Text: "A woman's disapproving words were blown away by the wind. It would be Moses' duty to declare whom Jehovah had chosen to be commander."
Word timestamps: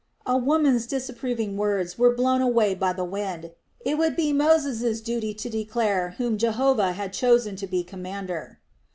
"A 0.25 0.35
woman's 0.35 0.87
disapproving 0.87 1.57
words 1.57 1.95
were 1.95 2.11
blown 2.15 2.41
away 2.41 2.73
by 2.73 2.91
the 2.91 3.03
wind. 3.05 3.51
It 3.85 3.99
would 3.99 4.15
be 4.15 4.33
Moses' 4.33 4.99
duty 4.99 5.31
to 5.35 5.47
declare 5.47 6.15
whom 6.17 6.39
Jehovah 6.39 6.93
had 6.93 7.13
chosen 7.13 7.55
to 7.57 7.67
be 7.67 7.83
commander." 7.83 8.57